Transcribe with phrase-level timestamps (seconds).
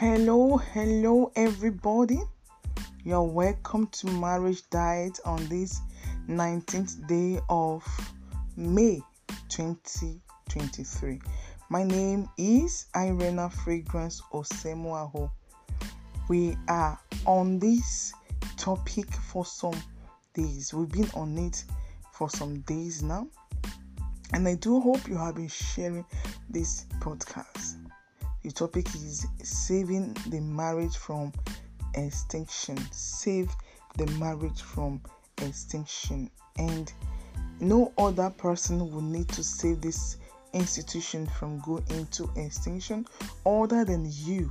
[0.00, 2.20] Hello, hello, everybody.
[3.04, 5.80] You're welcome to Marriage Diet on this
[6.28, 7.84] 19th day of
[8.56, 9.00] May
[9.48, 11.20] 2023.
[11.68, 15.32] My name is Irena Fragrance Osemuaho.
[16.28, 18.12] We are on this
[18.56, 19.82] topic for some
[20.32, 20.72] days.
[20.72, 21.64] We've been on it
[22.12, 23.26] for some days now.
[24.32, 26.04] And I do hope you have been sharing
[26.48, 27.77] this podcast.
[28.48, 31.34] The topic is saving the marriage from
[31.94, 32.78] extinction.
[32.92, 33.54] Save
[33.98, 35.02] the marriage from
[35.42, 36.30] extinction.
[36.56, 36.90] And
[37.60, 40.16] no other person will need to save this
[40.54, 43.06] institution from going into extinction
[43.44, 44.48] other than you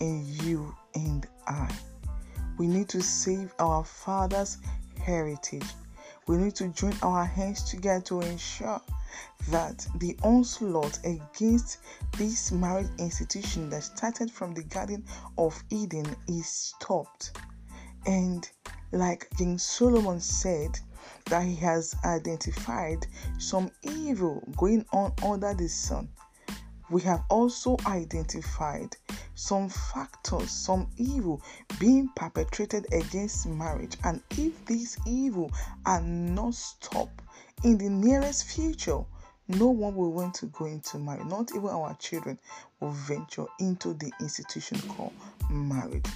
[0.00, 1.72] and you and I.
[2.58, 4.58] We need to save our father's
[5.00, 5.68] heritage.
[6.26, 8.80] We need to join our hands together to ensure
[9.50, 11.78] that the onslaught against
[12.16, 15.04] this marriage institution that started from the Garden
[15.38, 17.38] of Eden is stopped.
[18.06, 18.48] And
[18.92, 20.78] like King Solomon said,
[21.26, 23.06] that he has identified
[23.38, 26.08] some evil going on under the sun.
[26.90, 28.96] We have also identified
[29.36, 31.40] some factors, some evil
[31.78, 33.96] being perpetrated against marriage.
[34.02, 35.52] And if these evil
[35.84, 37.22] are not stopped
[37.62, 39.04] in the nearest future,
[39.48, 41.26] no one will want to go into marriage.
[41.26, 42.38] Not even our children
[42.80, 45.12] will venture into the institution called
[45.48, 46.06] marriage.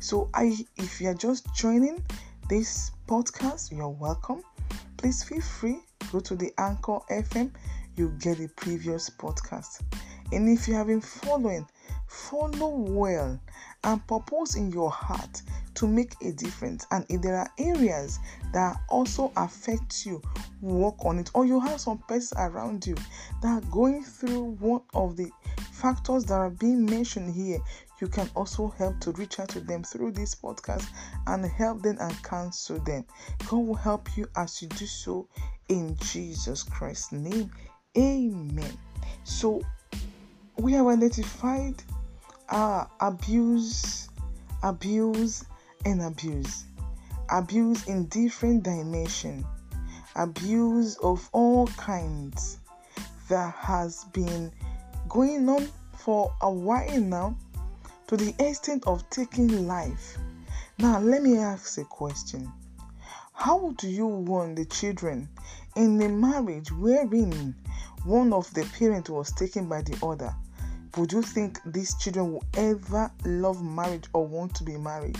[0.00, 2.02] So, I, if you are just joining
[2.48, 4.42] this podcast, you're welcome.
[4.96, 5.78] Please feel free
[6.10, 7.50] go to the Anchor FM.
[7.96, 9.82] You get the previous podcast.
[10.32, 11.66] And if you have been following,
[12.06, 13.40] follow well
[13.84, 15.42] and purpose in your heart
[15.74, 16.86] to make a difference.
[16.90, 18.18] And if there are areas
[18.52, 20.20] that also affect you,
[20.60, 21.30] work on it.
[21.34, 22.96] Or you have some persons around you
[23.42, 25.30] that are going through one of the
[25.72, 27.58] factors that are being mentioned here.
[28.00, 30.86] You can also help to reach out to them through this podcast
[31.26, 33.04] and help them and counsel them.
[33.48, 35.28] God will help you as you do so
[35.68, 37.50] in Jesus Christ's name.
[37.96, 38.72] Amen.
[39.24, 39.62] So
[40.60, 41.74] we have identified
[42.50, 44.10] uh, abuse,
[44.62, 45.44] abuse,
[45.86, 46.64] and abuse.
[47.30, 49.46] Abuse in different dimension.
[50.16, 52.58] Abuse of all kinds
[53.28, 54.52] that has been
[55.08, 55.66] going on
[55.96, 57.36] for a while now
[58.08, 60.18] to the extent of taking life.
[60.78, 62.52] Now, let me ask a question.
[63.32, 65.28] How do you want the children
[65.76, 67.54] in a marriage wherein
[68.04, 70.34] one of the parents was taken by the other?
[70.96, 75.18] Would you think these children will ever love marriage or want to be married?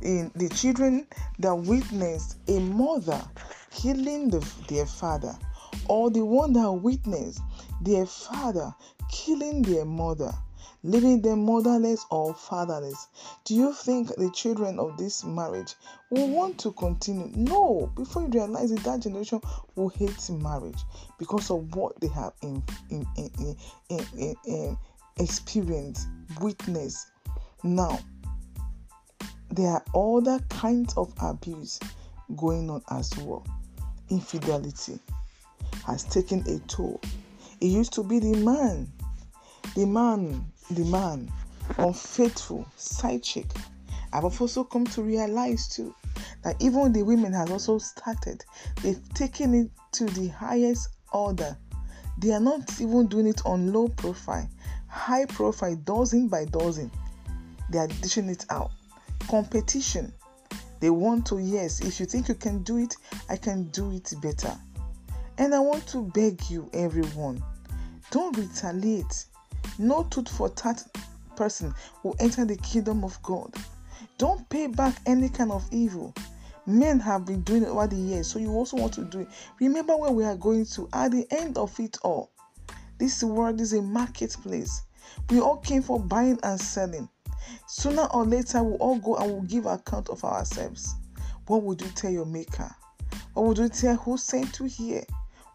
[0.00, 1.06] In the children
[1.38, 3.22] that witnessed a mother
[3.70, 5.36] killing the, their father,
[5.88, 7.40] or the one that witnessed
[7.82, 8.74] their father
[9.10, 10.32] killing their mother,
[10.86, 13.08] leaving them motherless or fatherless.
[13.44, 15.74] Do you think the children of this marriage
[16.10, 17.30] will want to continue?
[17.34, 19.40] No, before you realize it, that generation
[19.74, 20.78] will hate marriage
[21.18, 23.56] because of what they have in, in, in,
[23.90, 24.78] in, in
[25.18, 26.06] experienced,
[26.40, 27.10] witnessed.
[27.64, 27.98] Now,
[29.50, 31.80] there are other kinds of abuse
[32.36, 33.44] going on as well.
[34.08, 35.00] Infidelity
[35.84, 37.00] has taken a toll.
[37.60, 38.92] It used to be the man,
[39.74, 41.30] the man the man,
[41.78, 43.46] unfaithful, side chick.
[44.12, 45.94] I've also come to realize too
[46.42, 48.44] that even the women has also started.
[48.82, 51.56] They've taken it to the highest order.
[52.18, 54.48] They are not even doing it on low profile,
[54.88, 56.90] high profile, dozen by dozen.
[57.70, 58.70] They are dishing it out.
[59.28, 60.12] Competition.
[60.80, 62.96] They want to, yes, if you think you can do it,
[63.28, 64.56] I can do it better.
[65.38, 67.42] And I want to beg you, everyone,
[68.10, 69.26] don't retaliate
[69.78, 70.84] no tooth for tat
[71.36, 73.54] person will enter the kingdom of God.
[74.18, 76.14] Don't pay back any kind of evil.
[76.66, 79.28] Men have been doing it over the years, so you also want to do it.
[79.60, 82.30] Remember where we are going to at the end of it all.
[82.98, 84.82] This world is a marketplace.
[85.30, 87.08] We all came for buying and selling.
[87.68, 90.94] Sooner or later, we'll all go and we'll give account of ourselves.
[91.46, 92.74] What would you tell your maker?
[93.34, 95.04] What would you tell who sent you here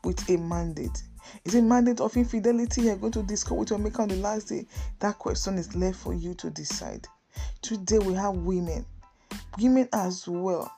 [0.03, 1.03] with a mandate?
[1.45, 4.49] Is it mandate of infidelity you're going to discuss with your maker on the last
[4.49, 4.65] day?
[4.99, 7.07] That question is left for you to decide.
[7.61, 8.85] Today we have women,
[9.59, 10.71] women as well.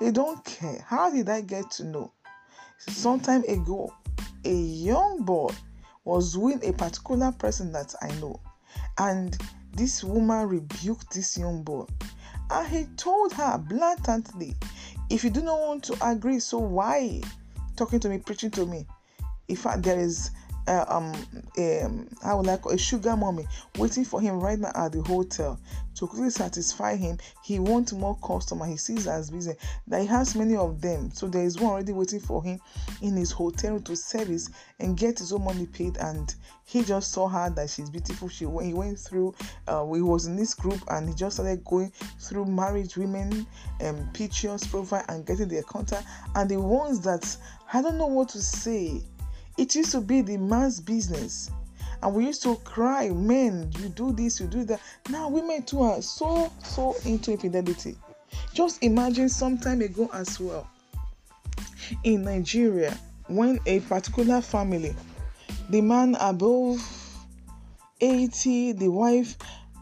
[0.00, 0.84] They don't care.
[0.86, 2.12] How did I get to know?
[2.78, 3.92] Some time ago,
[4.44, 5.50] a young boy
[6.04, 8.38] was with a particular person that I know,
[8.98, 9.36] and
[9.72, 11.86] this woman rebuked this young boy.
[12.50, 14.54] And he told her blatantly,
[15.10, 17.22] If you do not want to agree, so why
[17.76, 18.86] talking to me, preaching to me?
[19.48, 20.30] In fact, there is
[20.66, 21.12] uh, um,
[21.58, 23.46] um, how would I call a sugar mommy
[23.78, 25.60] waiting for him right now at the hotel
[25.94, 27.18] to quickly satisfy him.
[27.44, 28.66] He wants more customer.
[28.66, 29.54] He sees as busy
[29.86, 31.10] that he has many of them.
[31.12, 32.60] So there is one already waiting for him
[33.00, 34.50] in his hotel to service
[34.80, 35.96] and get his own money paid.
[35.98, 36.34] And
[36.64, 38.28] he just saw her that she's beautiful.
[38.28, 39.34] She when he went through.
[39.68, 43.46] Uh, he was in this group and he just started going through marriage women
[43.80, 47.36] and um, pictures profile and getting their contact and the ones that
[47.72, 49.02] I don't know what to say
[49.58, 51.50] it used to be the man's business.
[52.02, 54.80] And we used to cry, men, you do this, you do that.
[55.08, 57.96] Now women too are so, so into infidelity.
[58.52, 60.68] Just imagine some time ago as well
[62.04, 62.96] in Nigeria
[63.28, 64.94] when a particular family,
[65.70, 66.80] the man above
[68.00, 69.36] 80, the wife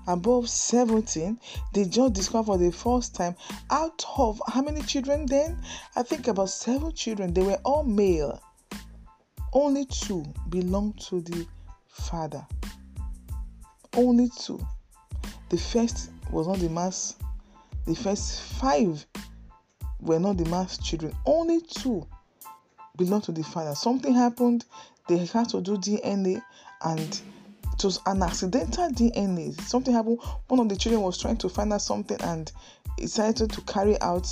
[0.07, 1.39] above 17,
[1.73, 3.35] they just discovered for the first time
[3.71, 5.59] out of how many children then?
[5.97, 7.33] I think about seven children.
[7.35, 8.41] They were all male.
[9.57, 11.47] Only two belong to the
[11.87, 12.45] Father.
[13.97, 14.61] Only two.
[15.49, 17.15] The first was not the mass.
[17.87, 19.07] The first five
[20.01, 21.15] were not the mass children.
[21.25, 22.05] Only two
[22.97, 23.77] belong to the Father.
[23.77, 24.65] Something happened.
[25.09, 26.43] They had to do DNA
[26.83, 27.21] and
[27.73, 29.61] it was an accidental DNA.
[29.61, 30.19] Something happened.
[30.49, 32.51] One of the children was trying to find out something and
[32.99, 34.27] decided to carry out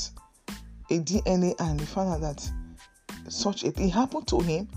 [0.91, 2.51] a DNA and he found out that
[3.29, 4.69] such a thing happened to him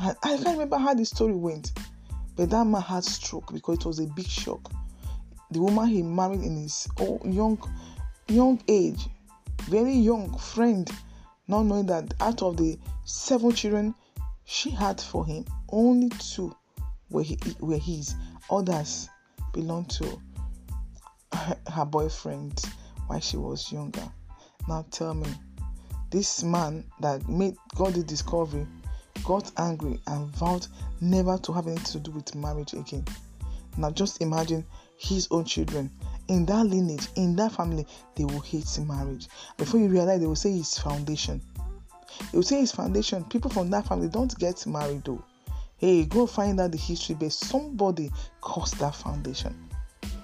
[0.00, 1.72] I, I can't remember how the story went,
[2.36, 4.70] but that man had stroke because it was a big shock.
[5.50, 6.86] The woman he married in his
[7.24, 7.58] young,
[8.28, 9.08] young age,
[9.62, 10.88] very young friend,
[11.48, 13.94] not knowing that out of the seven children
[14.44, 16.54] she had for him, only two
[17.10, 18.14] were, he, were his.
[18.50, 19.08] Others
[19.52, 20.20] belonged to
[21.32, 22.62] her, her boyfriend
[23.08, 24.08] while she was younger.
[24.68, 25.28] Now tell me,
[26.10, 28.66] this man that made God the discovery
[29.24, 30.66] got angry and vowed
[31.00, 33.04] never to have anything to do with marriage again.
[33.76, 34.64] Now, just imagine
[34.96, 35.90] his own children
[36.28, 39.28] in that lineage, in that family, they will hate marriage.
[39.56, 41.40] Before you realize, they will say his foundation.
[42.32, 43.24] They will say his foundation.
[43.24, 45.24] People from that family don't get married though.
[45.78, 48.10] Hey, go find out the history, but somebody
[48.40, 49.54] caused that foundation.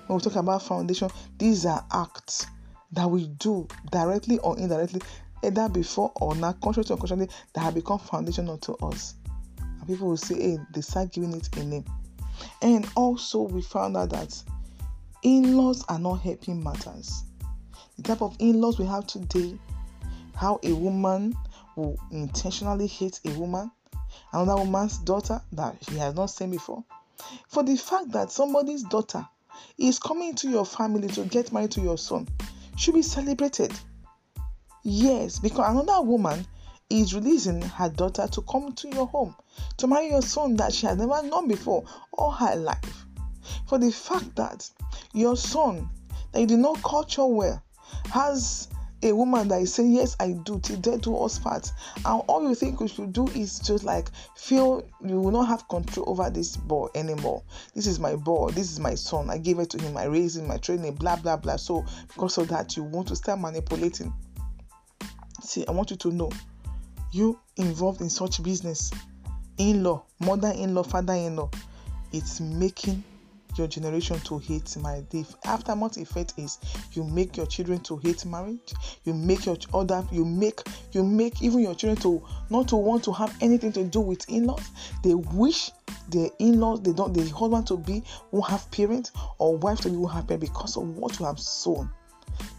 [0.07, 2.47] When we talk about foundation, these are acts
[2.93, 5.01] that we do directly or indirectly
[5.43, 9.15] either before or now, consciously or unconsciously, that have become foundational to us.
[9.59, 11.85] And people will say, hey, they start giving it a name.
[12.63, 14.43] And also, we found out that
[15.23, 17.25] in laws are not helping matters.
[17.97, 19.59] The type of in laws we have today,
[20.35, 21.35] how a woman
[21.77, 23.71] will intentionally hate a woman,
[24.33, 26.85] another woman's daughter that she has not seen before,
[27.49, 29.27] for the fact that somebody's daughter
[29.79, 32.27] is coming to your family to get married to your son
[32.77, 33.73] should be celebrated.
[34.87, 36.47] Yes, because another woman
[36.91, 39.35] is releasing her daughter to come to your home
[39.79, 43.07] to marry your son that she has never known before all her life.
[43.67, 44.69] For the fact that
[45.15, 45.89] your son
[46.33, 47.63] that you did not culture well
[48.11, 48.69] has
[49.03, 51.73] a woman that is saying, Yes, I do, till death do us part.
[52.05, 55.67] And all you think you should do is just like feel you will not have
[55.69, 57.43] control over this boy anymore.
[57.75, 59.31] This is my boy, this is my son.
[59.31, 61.57] I gave it to him, I raised him, I trained him, blah blah blah.
[61.57, 64.13] So because of that, you want to start manipulating
[65.45, 66.31] See, I want you to know
[67.13, 68.91] you involved in such business,
[69.59, 71.51] in law, mother in law, father in law,
[72.13, 73.05] it's making
[73.57, 75.05] your generation to hate marriage.
[75.11, 76.59] The aftermath effect is
[76.93, 78.73] you make your children to hate marriage.
[79.05, 80.61] You make your other you make
[80.93, 84.29] you make even your children to not to want to have anything to do with
[84.31, 84.67] in-laws.
[85.05, 85.71] They wish
[86.09, 89.97] their in-laws they don't the husband to be won't have parents or wife to be
[89.97, 91.91] won't have parents because of what you have sown.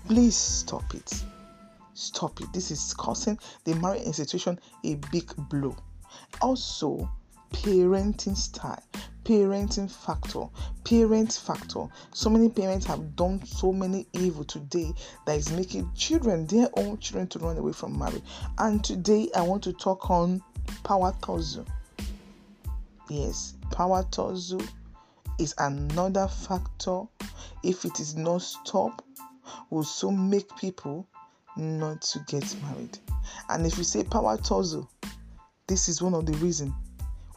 [0.08, 1.24] Please stop it.
[1.96, 2.52] Stop it.
[2.52, 5.76] This is causing the marriage institution a big blow.
[6.42, 7.10] Also,
[7.54, 8.84] parenting style,
[9.24, 10.44] parenting factor,
[10.84, 11.88] parent factor.
[12.12, 14.94] So many parents have done so many evil today
[15.26, 18.24] that is making children, their own children, to run away from marriage.
[18.58, 20.44] And today I want to talk on
[20.84, 21.66] power tussle.
[23.10, 24.62] Yes, power tussle
[25.40, 27.04] is another factor.
[27.64, 29.06] If it is not stopped,
[29.70, 31.08] will soon make people
[31.58, 32.98] not to get married.
[33.50, 34.90] And if you say power tussle,
[35.68, 36.74] this is one of the reasons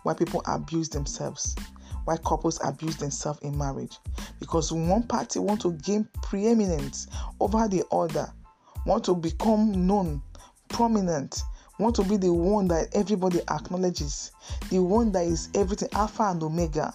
[0.03, 1.57] why people abuse themselves,
[2.05, 3.99] why couples abuse themselves in marriage.
[4.41, 7.07] Because one party want to gain preeminence
[7.41, 8.33] over the other,
[8.87, 10.23] want to become known,
[10.69, 11.43] prominent,
[11.79, 14.33] want to be the one that everybody acknowledges,
[14.71, 16.93] the one that is everything, alpha and omega,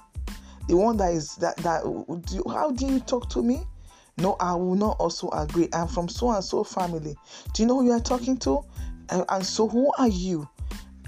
[0.67, 1.83] the one that is that that
[2.47, 3.61] how do you talk to me?
[4.17, 5.69] No, I will not also agree.
[5.73, 7.15] I'm from so and so family.
[7.53, 8.63] Do you know who you are talking to?
[9.09, 10.47] And, so, who are you?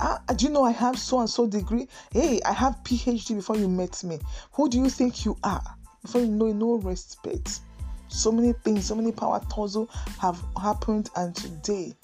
[0.01, 1.87] Ah, do you know I have so and so degree?
[2.11, 4.19] Hey, I have PhD before you met me.
[4.53, 5.63] Who do you think you are?
[6.01, 7.61] Before you know, no respect.
[8.07, 11.95] So many things, so many power tussle have happened, and today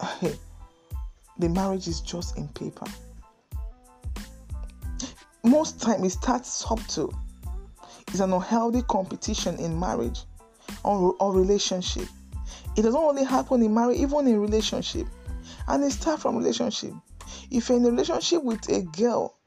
[1.38, 2.86] the marriage is just in paper.
[5.44, 7.12] Most time it starts subtle.
[8.12, 10.24] It's an unhealthy competition in marriage
[10.84, 12.06] or, or relationship.
[12.76, 15.06] It doesn't only happen in marriage, even in relationship.
[15.66, 16.92] And it starts from relationship.
[17.50, 19.38] If you're in a relationship with a girl,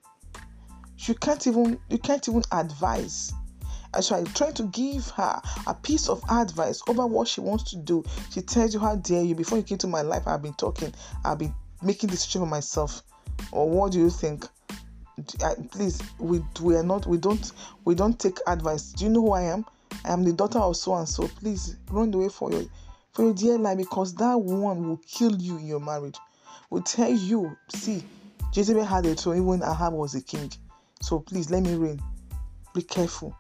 [0.97, 3.31] you can't even you can't even advise.
[4.01, 7.77] So I try to give her a piece of advice over what she wants to
[7.77, 8.03] do.
[8.31, 9.35] She tells you, How dare you?
[9.35, 10.91] Before you came to my life, I've been talking,
[11.23, 11.53] I've been
[11.83, 13.03] making decision for myself.
[13.51, 14.47] Or what do you think?
[15.71, 17.51] Please, we we are not we don't
[17.85, 18.91] we don't take advice.
[18.91, 19.65] Do you know who I am?
[20.03, 21.27] I am the daughter of so and so.
[21.27, 22.65] Please run away for your
[23.13, 26.17] for your dear life because that one will kill you in your marriage.
[26.69, 28.03] Will tell you, see,
[28.53, 30.51] Jezebel had a throne even Ahab was a king.
[31.01, 32.01] So please let me reign.
[32.73, 33.35] Be careful.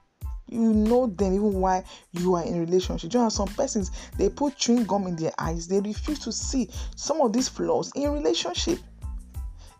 [0.47, 3.13] You know them even why you are in relationship.
[3.13, 5.67] You know some persons they put chewing gum in their eyes.
[5.67, 8.79] They refuse to see some of these flaws in relationship.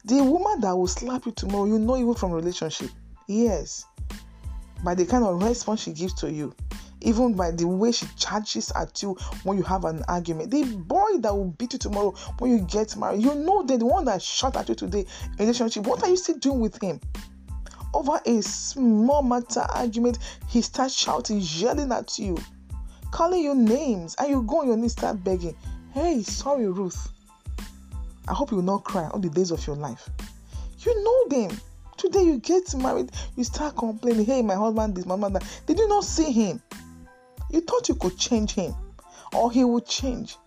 [0.05, 2.91] The woman that will slap you tomorrow, you know even from relationship.
[3.27, 3.85] Yes.
[4.83, 6.53] By the kind of response she gives to you
[7.05, 10.51] even by the way she charges at you when you have an argument.
[10.51, 13.85] The boy that will beat you tomorrow when you get married, you know that the
[13.85, 16.99] one that shot at you today in relationship, what are you still doing with him?
[17.93, 20.17] Over a small matter argument,
[20.49, 22.37] he starts shouting, yelling at you,
[23.11, 25.55] calling you names, and you go on your knees, start begging,
[25.93, 27.11] Hey, sorry, Ruth.
[28.27, 30.09] I hope you will not cry all the days of your life.
[30.79, 31.57] You know them.
[31.97, 35.39] Today you get married, you start complaining, hey, my husband, this, my mother.
[35.65, 36.61] Did you not see him?
[37.49, 38.75] You thought you could change him
[39.33, 40.37] or he would change.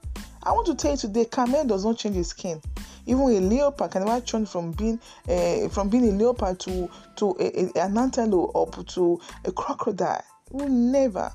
[0.43, 2.61] I want to tell you today, camel does not change his skin.
[3.07, 7.35] Even a leopard can never change from being uh, from being a leopard to to
[7.41, 10.23] a, a, an antelope or to a crocodile.
[10.47, 11.33] It will never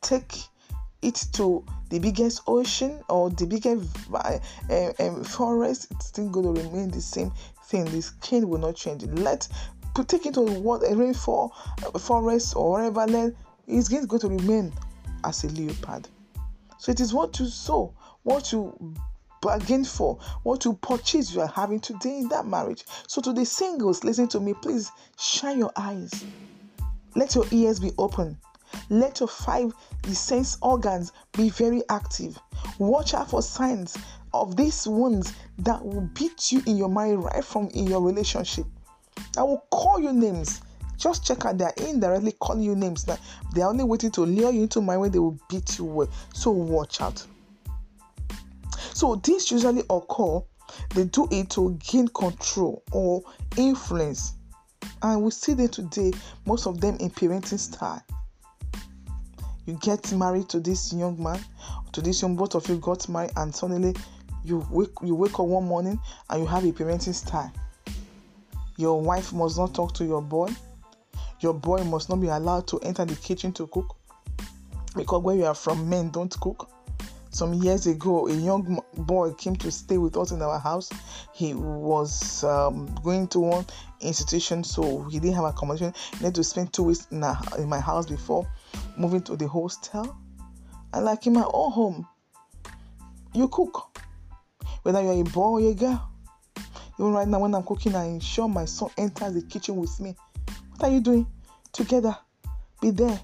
[0.00, 0.36] take
[1.00, 4.38] it to the biggest ocean or the biggest uh,
[4.98, 5.88] um, forest.
[5.90, 7.30] It's still going to remain the same
[7.66, 7.84] thing.
[7.84, 9.04] The skin will not change.
[9.04, 9.46] Let
[10.08, 13.06] take it to what a rainfall uh, forest or wherever.
[13.06, 13.34] Let
[13.66, 14.72] it's going to remain
[15.22, 16.08] as a leopard.
[16.78, 18.74] So it is what you sow, what you
[19.42, 22.84] bargain for, what you purchase you are having today in that marriage.
[23.06, 26.24] So to the singles, listen to me, please shine your eyes.
[27.14, 28.38] Let your ears be open.
[28.90, 29.72] Let your five
[30.12, 32.38] sense organs be very active.
[32.78, 33.96] Watch out for signs
[34.34, 38.66] of these wounds that will beat you in your mind right from in your relationship.
[39.36, 40.62] I will call you names
[41.02, 43.18] just check out they're indirectly calling you names now.
[43.52, 46.08] They're only waiting to lure you into my way, they will beat you well.
[46.32, 47.26] So watch out.
[48.94, 50.40] So this usually occur,
[50.94, 53.24] they do it to gain control or
[53.56, 54.34] influence.
[55.02, 56.12] And we see them today,
[56.46, 58.00] most of them in parenting style.
[59.66, 61.40] You get married to this young man,
[61.92, 63.94] to this young both of you got married, and suddenly
[64.44, 65.98] you wake you wake up one morning
[66.30, 67.52] and you have a parenting style.
[68.76, 70.48] Your wife must not talk to your boy
[71.42, 73.96] your boy must not be allowed to enter the kitchen to cook
[74.94, 76.70] because where you are from, men don't cook.
[77.30, 80.90] Some years ago, a young boy came to stay with us in our house.
[81.32, 83.66] He was um, going to one
[84.00, 85.94] institution, so he didn't have accommodation.
[86.18, 88.46] He had to spend two weeks in, a, in my house before
[88.96, 90.16] moving to the hostel.
[90.92, 92.08] And like in my own home,
[93.34, 93.98] you cook,
[94.82, 96.08] whether you're a boy or a girl.
[96.98, 100.14] Even right now, when I'm cooking, I ensure my son enters the kitchen with me
[100.82, 101.28] what are you doing?
[101.72, 102.16] Together.
[102.80, 103.20] Be there.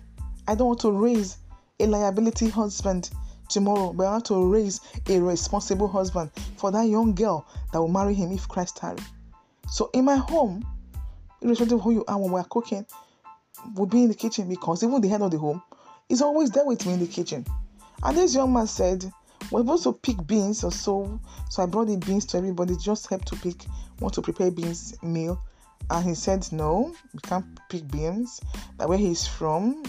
[0.46, 1.38] I don't want to raise
[1.80, 3.10] a liability husband
[3.48, 7.88] tomorrow, but I want to raise a responsible husband for that young girl that will
[7.88, 8.98] marry him if Christ tarry.
[9.68, 10.64] So in my home,
[11.42, 12.86] irrespective of who you are when we're cooking,
[13.74, 15.62] we'll be in the kitchen because even the head of the home
[16.08, 17.44] is always there with me in the kitchen.
[18.02, 19.10] And this young man said,
[19.50, 21.20] We're supposed to pick beans or so.
[21.50, 23.64] So I brought the beans to everybody, just help to pick,
[24.00, 25.42] want to prepare beans meal.
[25.90, 28.40] And he said no we can't pick beans.
[28.78, 29.82] That where he's from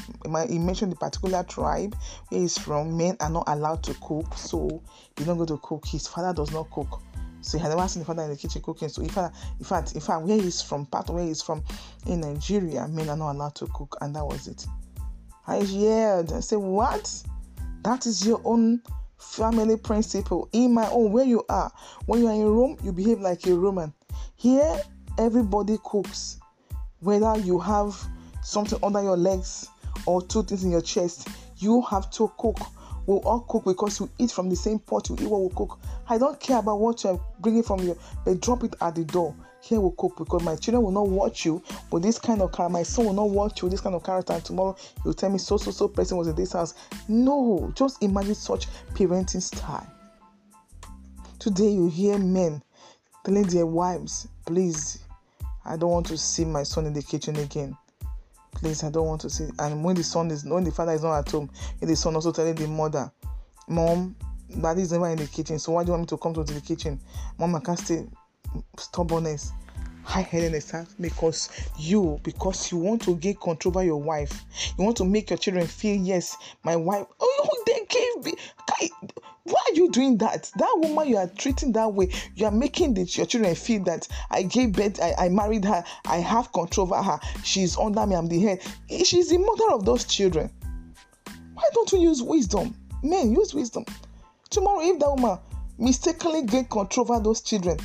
[0.48, 1.96] he mentioned the particular tribe
[2.30, 2.96] where he's from.
[2.96, 4.82] Men are not allowed to cook so
[5.18, 5.86] he's not going to cook.
[5.86, 7.02] His father does not cook
[7.41, 8.89] so he had never seen the father in the kitchen cooking.
[8.89, 11.63] So in fact in fact in fact where he's from part where he's from
[12.05, 14.65] in nigeria men are not allowed to cook and that was it.
[15.48, 17.24] I yelled i said what?
[17.84, 18.81] That is your own
[19.17, 20.50] family principle.
[20.51, 21.72] In my own where you are
[22.05, 23.93] when you are in rome you behave like a roman.
[24.36, 24.81] Here
[25.17, 26.39] everybody cooks
[27.00, 27.98] whether you have
[28.43, 29.69] something under your legs
[30.05, 31.27] or two things in your chest.
[31.58, 32.60] You have to cook
[33.10, 35.10] We'll all cook because we eat from the same pot.
[35.10, 35.80] We eat what we cook.
[36.08, 39.36] I don't care about what you're bringing from you, but drop it at the door.
[39.62, 42.72] Here we cook because my children will not watch you with this kind of character.
[42.72, 44.34] My son will not watch you with this kind of character.
[44.34, 46.75] And tomorrow you'll tell me so so so person was in this house.
[47.08, 49.92] No, just imagine such parenting style.
[51.39, 52.62] Today you hear men
[53.25, 55.00] telling their wives, please,
[55.66, 57.75] I don't want to see my son in the kitchen again.
[58.60, 59.50] Please, I don't want to see.
[59.60, 61.50] And when the son is, when the father is not at home,
[61.80, 63.12] the son also telling the mother,
[63.68, 64.16] Mom,
[64.62, 65.60] daddy is never in the kitchen.
[65.60, 67.00] So why do you want me to come to the kitchen?
[67.38, 68.06] Mom, I can't stay.
[68.78, 69.51] Stubbornness,
[70.04, 74.44] high-headedness, because you, because you want to gain control by your wife.
[74.78, 77.06] You want to make your children feel, yes, my wife.
[77.20, 78.34] Oh, they gave me.
[79.50, 80.51] Why are you doing that?
[80.58, 84.08] That woman you are treating that way, you are making the, your children feel that
[84.29, 88.15] I gave birth, I, I married her, I have control over her, she's under me,
[88.15, 88.62] I'm the head.
[89.03, 90.51] She's the mother of those children.
[91.53, 92.75] Why don't you use wisdom?
[93.01, 93.86] Men, use wisdom.
[94.50, 95.39] Tomorrow, if that woman
[95.77, 97.77] mistakenly gain control over those children,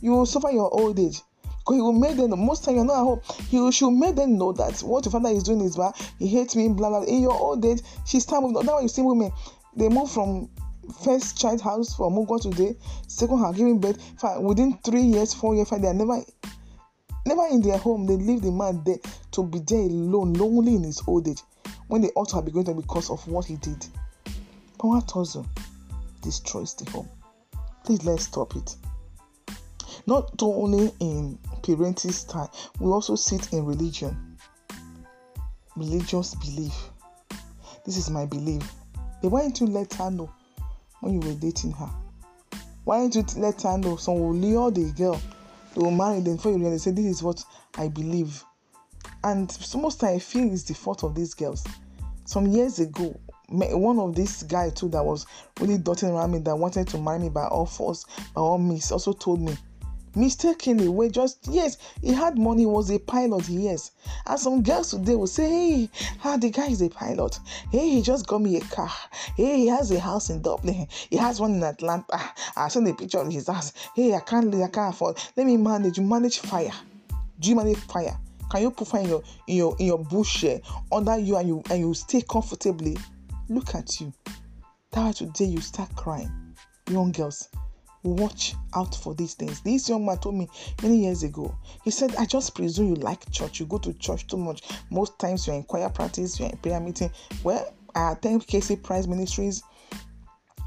[0.00, 1.20] you will suffer your old age.
[1.42, 3.20] Because he will make them most time you're not at home.
[3.48, 5.94] He should make them know that what your father is doing is bad.
[6.18, 7.02] He hates me, blah blah.
[7.02, 9.32] In your old age, she's time with why you see women,
[9.76, 10.48] they move from
[11.04, 12.76] first child house for Mugo today,
[13.06, 13.98] second house giving birth.
[14.40, 16.22] Within three years, four years, five, they are never
[17.26, 18.06] never in their home.
[18.06, 18.98] They leave the man there
[19.32, 21.42] to be there alone, lonely in his old age,
[21.88, 23.86] when they ought to have been going to because of what he did.
[24.78, 25.46] Power tussle
[26.22, 27.08] destroys the home.
[27.84, 28.76] Please let's stop it.
[30.06, 34.36] Not only in parenting style, we also see it in religion.
[35.76, 36.74] Religious belief.
[37.84, 38.62] This is my belief.
[39.20, 40.30] They want to let her know
[41.00, 41.90] when you were dating her?
[42.84, 43.96] Why didn't you let her know?
[43.96, 45.20] Some will lure the girl,
[45.74, 47.44] they will marry them before you realize say this is what
[47.76, 48.42] I believe.
[49.24, 51.66] And most I feel is the fault of these girls.
[52.24, 55.26] Some years ago, one of these guys too that was
[55.60, 58.92] really dotting around me that wanted to marry me by all force, by all means,
[58.92, 59.56] also told me
[60.14, 63.92] mistakenly we just yes he had money was a pilot yes.
[64.26, 65.90] And some girls today will say hey
[66.24, 67.38] ah the guy is a pilot.
[67.70, 68.90] Hey he just got me a car.
[69.36, 70.86] Hey he has a house in dublin.
[71.10, 72.20] He has one in atlanta.
[72.56, 73.72] I sent a picture of his house.
[73.94, 75.18] Hey i can't i can't afford.
[75.36, 76.72] Let me manage manage fire.
[77.40, 78.18] Do you manage fire?
[78.50, 80.58] Can you put fire in your in your in your bush uh,
[80.90, 82.96] under you and you and you stay comfortably?
[83.48, 84.12] Look at you.
[84.92, 86.30] That today you start crying.
[86.90, 87.48] Young girls
[88.02, 89.60] watch out for these things.
[89.60, 90.48] This young man told me
[90.82, 91.54] many years ago.
[91.84, 93.60] He said, I just presume you like church.
[93.60, 94.62] You go to church too much.
[94.90, 97.10] Most times you're in choir practice, you're in prayer meeting.
[97.42, 99.62] Well, I attend KC Prize Ministries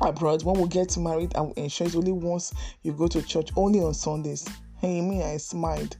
[0.01, 0.43] abroad.
[0.43, 3.79] When we get married, I will ensure it's only once you go to church, only
[3.81, 4.47] on Sundays.
[4.79, 5.97] Hey, me, I smiled.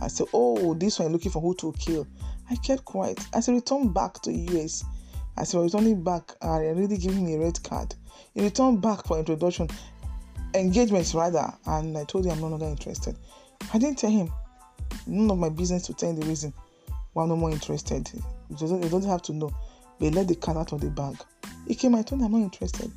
[0.00, 2.06] I said, Oh, this one looking for who to kill.
[2.48, 3.18] I kept quiet.
[3.34, 4.84] I said, Return back to US.
[5.36, 7.94] I said, Returning back, uh, I already giving me a red card.
[8.34, 9.68] He returned back for introduction
[10.54, 13.16] engagements rather, and I told him I'm no longer interested.
[13.72, 14.32] I didn't tell him.
[15.06, 16.52] None of my business to tell him the reason
[17.12, 18.08] why I'm no more interested.
[18.48, 19.52] He doesn't, doesn't have to know.
[19.98, 21.16] But let the cat out of the bag.
[21.66, 22.90] He came, I told him I'm not interested.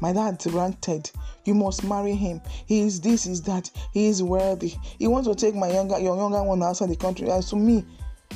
[0.00, 1.10] My dad ranted,
[1.44, 2.40] You must marry him.
[2.66, 3.70] He is this, is that.
[3.92, 4.74] He is worthy.
[4.98, 7.30] He wants to take my younger your younger one outside the country.
[7.30, 7.84] As to me,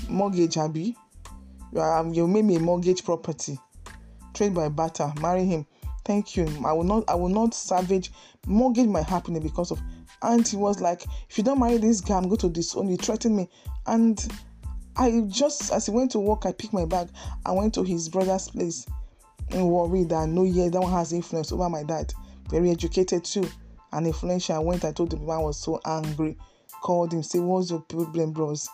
[0.09, 0.97] mortgage, Abby.
[1.73, 3.59] You, um, you made me a mortgage property.
[4.35, 5.12] Trade by barter.
[5.21, 5.66] Marry him.
[6.09, 6.47] Thank you.
[6.64, 8.11] I will not I will not savage
[8.47, 9.79] mortgage my happiness because of
[10.23, 12.97] and he was like, if you don't marry this guy, I'm going to disown you,
[12.97, 13.51] threatened me.
[13.87, 14.18] And
[14.97, 17.11] I just as he went to work, I picked my bag.
[17.44, 18.87] I went to his brother's place
[19.51, 22.14] and worried that no yeah, that one has influence over my dad.
[22.49, 23.47] Very educated too.
[23.92, 24.57] And influential.
[24.57, 26.38] I went, I told him I was so angry.
[26.81, 28.66] Called him, say, What's your problem, bros?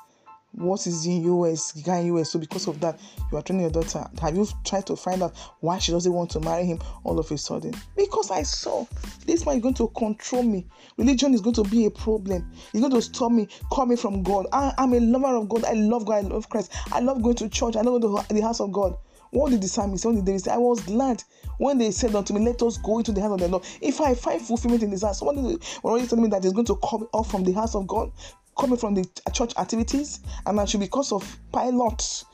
[0.56, 2.30] What is in US, guy in US.
[2.30, 4.06] So because of that, you are training your daughter.
[4.20, 7.30] Have you tried to find out why she doesn't want to marry him all of
[7.30, 7.74] a sudden?
[7.96, 8.86] Because I saw
[9.26, 10.66] this man is going to control me.
[10.96, 12.50] Religion is going to be a problem.
[12.72, 14.46] He's going to stop me, coming from God.
[14.52, 15.64] I, am a lover of God.
[15.64, 16.24] I love God.
[16.24, 16.72] I love Christ.
[16.92, 17.76] I love going to church.
[17.76, 18.96] I love going to the house of God.
[19.30, 20.04] What did the psalmist?
[20.04, 20.52] What did David say?
[20.52, 21.24] I was glad
[21.58, 23.64] when they said unto me, Let us go into the house of the Lord.
[23.80, 26.66] If I find fulfillment in this house, someone was already telling me that he's going
[26.66, 28.12] to come off from the house of God
[28.56, 32.24] coming from the church activities and I should because of pilots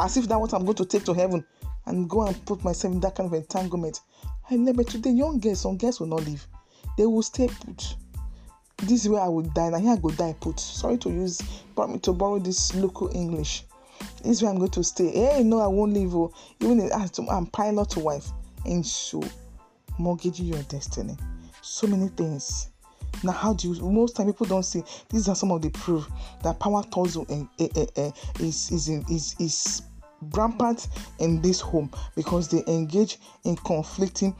[0.00, 1.44] as if that what I'm going to take to heaven
[1.86, 4.00] and go and put myself in that kind of entanglement.
[4.50, 6.46] I never today young girls, some girls will not leave.
[6.96, 7.96] They will stay put.
[8.84, 10.60] This is where I will die, and here I go die put.
[10.60, 11.40] Sorry to use
[12.02, 13.64] to borrow this local English.
[14.22, 15.10] This is where I'm going to stay.
[15.10, 16.14] Hey, no, I won't leave.
[16.14, 16.92] Oh, even if
[17.28, 18.28] I'm pilot wife.
[18.64, 19.22] And so
[19.98, 21.16] mortgaging your destiny.
[21.62, 22.70] So many things
[23.22, 23.90] now, how do you?
[23.90, 24.82] Most time people don't see.
[25.10, 26.08] These are some of the proof
[26.42, 29.82] that power tussle uh, uh, uh, is is is is
[30.34, 34.34] rampant in this home because they engage in conflicting,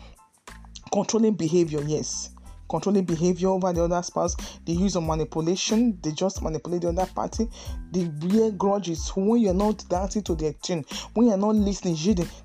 [0.92, 1.82] controlling behavior.
[1.82, 2.30] Yes,
[2.68, 7.06] controlling behavior over the other spouse, the use of manipulation, they just manipulate the other
[7.06, 7.48] party,
[7.92, 11.96] the bear grudges when you're not dancing to their tune, when you're not listening,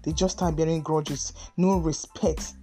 [0.01, 2.53] they just start bearing grudges, no respect.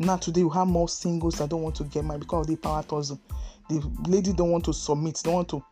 [0.00, 2.56] Now today we have more singles that don't want to get married because of the
[2.56, 3.20] power tussle.
[3.68, 5.64] The lady don't want to submit, don't want to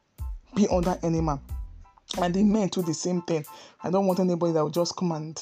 [0.54, 1.40] be under any man.
[2.20, 3.44] And the men do the same thing.
[3.82, 5.40] I don't want anybody that will just come and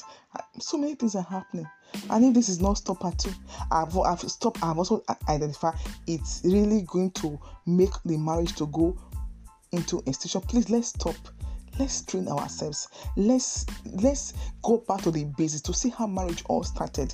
[0.59, 1.67] so many things are happening.
[2.09, 3.33] And if this is not stop at all,
[3.71, 4.63] I've, I've stopped.
[4.63, 5.75] I've also identified
[6.07, 8.97] it's really going to make the marriage to go
[9.71, 10.41] into a station.
[10.41, 11.15] Please let's stop.
[11.77, 12.87] Let's train ourselves.
[13.17, 14.33] Let's let's
[14.63, 17.13] go back to the basics to see how marriage all started.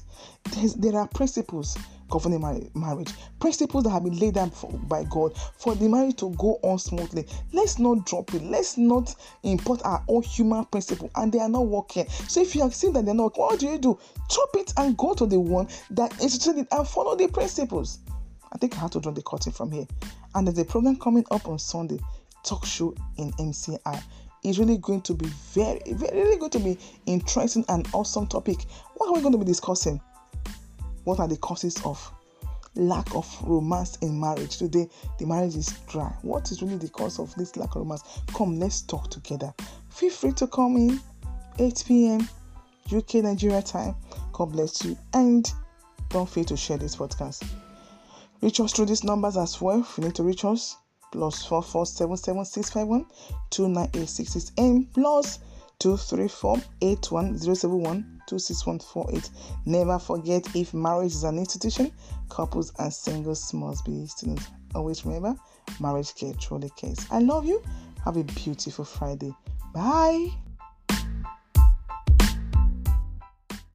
[0.51, 1.77] There's, there are principles
[2.11, 6.29] governing marriage, principles that have been laid down for, by God for the marriage to
[6.31, 7.25] go on smoothly.
[7.53, 8.43] Let's not drop it.
[8.43, 12.07] Let's not import our own human principle, and they are not working.
[12.27, 13.97] So if you have seen that they're not, what do you do?
[14.29, 17.99] Chop it and go to the one that instituted it and follow the principles.
[18.53, 19.87] I think I have to draw the curtain from here.
[20.35, 21.99] And there's a program coming up on Sunday,
[22.43, 24.03] talk show in MCI.
[24.43, 28.65] It's really going to be very, very, really going to be interesting and awesome topic.
[28.95, 30.01] What are we going to be discussing?
[31.03, 32.11] What are the causes of
[32.75, 34.57] lack of romance in marriage?
[34.57, 34.87] Today,
[35.19, 36.11] the marriage is dry.
[36.23, 38.03] What is really the cause of this lack of romance?
[38.33, 39.53] Come, let's talk together.
[39.89, 40.99] Feel free to come in
[41.59, 42.27] 8 p.m.
[42.91, 43.95] UK Nigeria time.
[44.33, 44.97] God bless you.
[45.13, 45.51] And
[46.09, 47.43] don't fail to share this podcast.
[48.41, 49.81] Reach us through these numbers as well.
[49.81, 50.77] If you need to reach us,
[51.11, 53.05] plus four four seven seven six five one
[53.49, 55.39] two nine eight six six and plus
[55.79, 59.29] two three four eight one zero seven one 26148.
[59.65, 61.91] Never forget if marriage is an institution,
[62.29, 64.47] couples and singles must be students.
[64.73, 65.35] Always remember,
[65.79, 67.05] marriage care truly cares.
[67.11, 67.61] I love you.
[68.05, 69.33] Have a beautiful Friday.
[69.73, 70.29] Bye.